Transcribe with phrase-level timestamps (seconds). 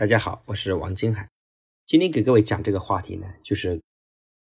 [0.00, 1.28] 大家好，我是王金海。
[1.86, 3.78] 今天给各位讲这个话题呢，就是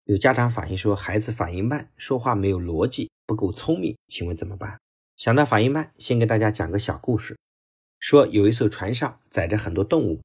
[0.04, 4.78] 有家长反映说孩子反应慢，说话没有逻辑，不够聪明，请问怎么办？
[5.16, 7.36] 想到反应慢，先给大家讲个小故事。
[7.98, 10.20] 说有一艘船上载着很多动物，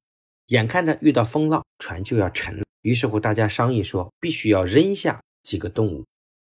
[0.50, 2.62] 眼看着遇到风浪，船就要沉了。
[2.82, 6.04] 于是乎，大家商议说，必须要扔下几个动物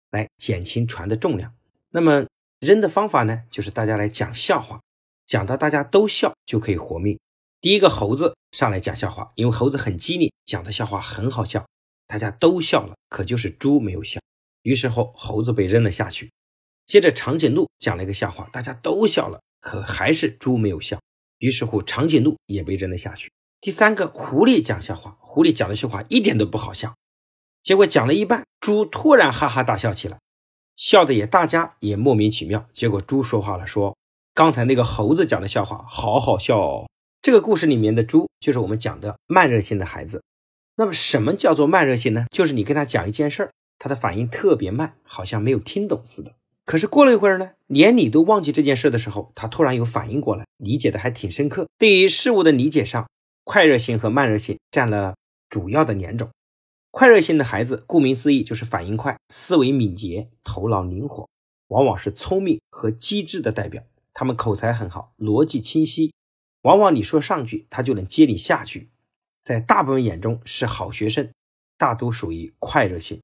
[0.10, 1.54] 来减轻船的重量。
[1.92, 2.26] 那么
[2.60, 4.82] 扔的方法呢，就是大家来讲笑话，
[5.28, 7.20] 讲到大家都笑就可以活命。
[7.62, 11.68] 第一个猴子上来讲笑话，因为猴子很机灵，讲的笑话很好笑，
[12.08, 14.22] 大家都笑了，可就是猪没有笑。
[14.62, 16.32] 于是后猴子被扔了下去。
[16.86, 21.02] 接着长颈鹿讲了一个笑话，大家都笑了，可还是猪没有笑。
[21.40, 23.30] 于是乎长颈鹿也被扔了下去。
[23.60, 26.96] 第三个狐狸讲笑话，狐狸讲的笑话一点都不好笑，
[27.62, 30.18] 结果讲了一半，猪突然哈哈大笑起来，
[30.78, 32.66] 笑的也大家也莫名其妙。
[32.74, 33.98] 结果猪说话了，说
[34.34, 36.90] 刚才那个猴子讲的笑话好好笑哦。
[37.22, 40.24] 这个故事里面的猪就是我们讲的慢热性的孩子。
[40.78, 42.28] 那么什么叫做慢热性呢？
[42.32, 46.36] 就是你跟他讲一件事儿，他的反应特别慢，好像没有听懂似的。
[46.64, 51.68] 可是过了一会儿呢，连你都忘记这件事的时候，他突然有反应过来，理解的还挺深刻。
[51.78, 53.10] 对于事物的理解上，
[53.44, 55.16] 快热性和慢热性占了
[55.50, 56.30] 主要的两种。
[56.92, 61.28] 快热性的孩子，顾名思义就是反应快、思维敏捷、头脑灵活，
[61.68, 63.84] 往往是聪明和机智的代表。
[64.14, 66.14] 他们口才很好，逻辑清晰。
[66.62, 68.90] 往往你说上句，他就能接你下句，
[69.42, 71.32] 在大部分眼中是好学生，
[71.78, 73.22] 大多属于快热性。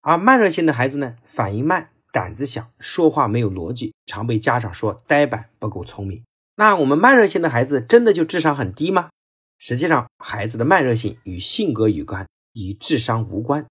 [0.00, 6.22] 而慢热性的孩子呢，反应慢，胆子小，说话没有逻辑，常被家长说呆板，不够聪明。
[6.56, 9.10] 那我们慢热性的孩子真的就智商很低吗？
[9.58, 13.66] 实际上，孩子的慢热性与性格有关，与智商无关。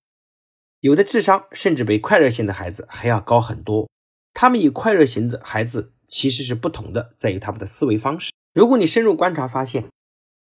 [0.80, 3.90] 有的智商甚至比快热性的孩子还要高很多。
[4.34, 8.32] 他们与快热型的孩子其实是不同的，在于他们的思维方式。
[8.54, 9.86] 如果你深入观察，发现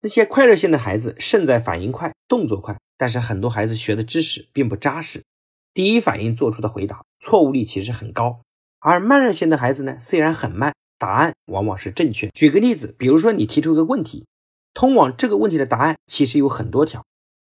[0.03, 5.23] 那些快热型的孩子胜在反应快、动作快，但是很多孩子学的知识并不扎实，
[5.73, 8.43] 第一反应做出的回答错误率其实很高。
[8.81, 12.29] 而慢热型的孩子呢，虽然很慢，答案往往是正确。
[12.35, 14.27] 举个例子，比如说你提出一个问题，
[14.75, 17.03] 通往这个问题的答案其实有很多条，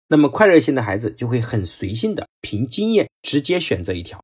[0.08, 4.20] 那么快热型的孩子就会很随性的凭经验直接选择一条，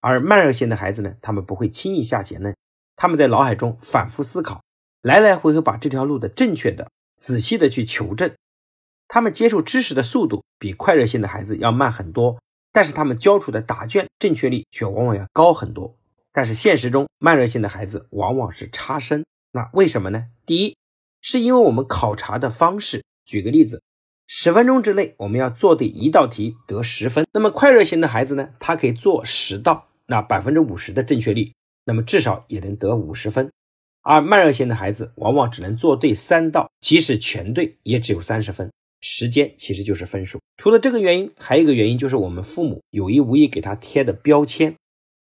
[0.00, 2.54] 而慢热型的孩子呢，他们不会轻易下结论，
[2.94, 4.62] 他们在脑海中反复思考。
[5.02, 8.34] 来来回回把这条路的正确的、仔细的去求证，
[9.08, 12.38] 他们接受知识的速度比快热性的孩子要慢很多，
[12.70, 15.96] 但是他们交出的答卷正确率却往往要高很多。
[16.32, 19.24] 但是现实中，慢热性的孩子往往是差生。
[19.52, 20.26] 那为什么呢？
[20.44, 20.76] 第一，
[21.22, 23.02] 是因为我们考察的方式。
[23.24, 23.82] 举个例子，
[24.26, 31.52] 十分钟之内我们要做对一道题得十分，那么快热型的孩子呢，他可以做十道，那百分之五十的正确率，
[31.84, 33.50] 那么至少也能得五十分。
[34.10, 38.68] 而慢热型的孩子往往只能做对三道，即使全对也只有三十分。
[39.00, 40.40] 时间其实就是分数。
[40.56, 44.74] 除了这个原因，还有一个原因就是我们父母有意无意给他贴的标签。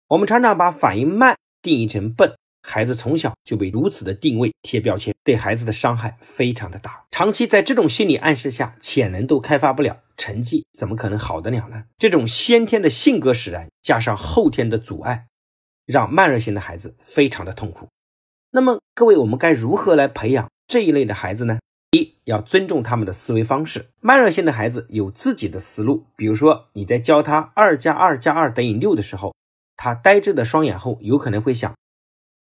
[0.06, 2.32] 我们常常把反应慢定义成笨，
[2.62, 7.04] 孩子从小就被如此的定位贴标签，对孩子的伤害非常的大。
[7.10, 11.87] 长期在这种心理暗示下，潜能都开发不了，成绩怎么可能好得了呢？
[11.98, 15.26] 这种先天的性格使然，加上后天的阻碍，
[15.87, 17.88] 让慢热型的孩子非常的痛苦。
[18.53, 21.61] 那么各位，我们该如何来培养这一类的孩子呢？
[21.93, 23.87] 一要尊重他们的思维方式。
[24.00, 29.34] 慢热性的孩子有自己的思路，比如说你在教他二加二加二等于六的时候，
[29.77, 31.72] 他呆滞的双眼后有可能会想，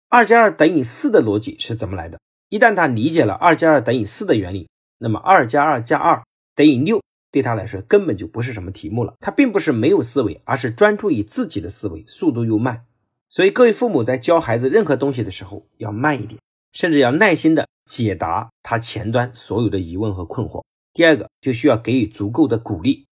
[0.10, 2.20] 二加二等于四的逻辑是怎么来的？
[2.50, 4.68] 一旦他理解了二加二等于四的原理，
[4.98, 6.24] 那么二加二加二
[6.56, 9.14] 等于六对他来说根本就不是什么题目了。
[9.20, 12.86] 他并不是没有思维，而是专注于自己的思维，速度又慢。
[13.34, 16.40] 所以，各位父母在教孩子任何东西的时候要慢一点，
[16.72, 20.64] 甚至要耐心的解答他前端所有的疑问和困惑。
[20.94, 23.08] 第二个，就需要给予足够的鼓励。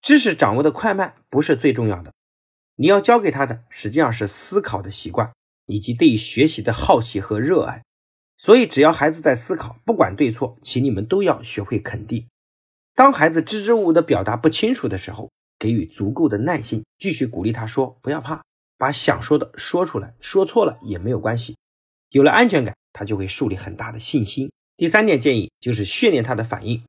[0.00, 2.12] 知识掌握的快慢不是最重要的，
[2.76, 5.32] 你要教给他的实际上是思考的习惯
[5.66, 7.82] 以及对于学习的好奇和热爱。
[8.36, 12.24] 所以，只要孩子在思考，不管对错，请你们都要学会肯定。
[12.94, 15.28] 当孩子支支吾吾的表达不清楚的时候，
[15.58, 18.44] 给予足够的耐心，继续鼓励他说：“不要怕。”
[18.78, 21.56] 把想说的说出来，说错了也没有关系。
[22.10, 24.50] 有了安全感，他就会树立很大的信心。
[24.76, 26.82] 第三点建议就是训练他的反应，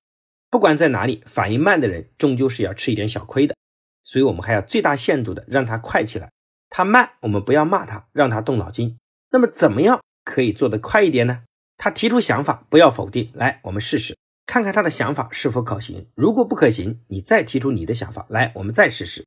[0.50, 3.56] 不管在哪里，反应慢的人终究是要吃一点小亏的。
[4.04, 6.32] 所以，我们还要最大限度的让他快起来。
[6.70, 8.98] 他慢，我们不要骂他，让他动脑筋。
[9.32, 11.44] 那么，怎么样可以做得快一点呢？
[11.78, 16.08] 他提出想法，不要否定，来，我们试试，看看他的想法是否可行。
[16.16, 19.26] 如果不可行，你再提出你的想法，来，我们再试试。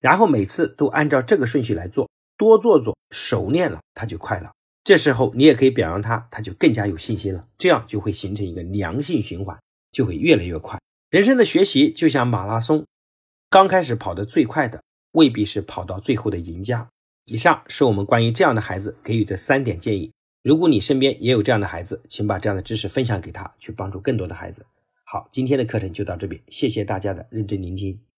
[0.00, 4.52] 然后每次都按照这个顺序来做，多做做，熟练了他就快了。
[4.84, 7.46] 这时候你也可以表扬他，他就更加有信心了。
[7.58, 9.58] 这样就会形成一个良性循环。
[9.90, 10.78] 就会越来越快。
[11.08, 12.84] 人生的学习就像马拉松，
[13.48, 16.86] 刚开始跑得最快的未必是跑到最后的赢家。
[17.24, 20.12] 以上是我们关于这样的孩子给予的三点建议。
[20.42, 24.66] 如果你身边也有这样的孩子，请把这样的知识分享给他，去帮助更多的孩子。
[25.04, 27.98] 好，今天的课程就到这边，谢谢大家的认真聆听。